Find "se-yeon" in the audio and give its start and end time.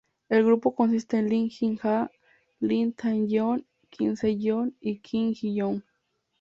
4.15-4.75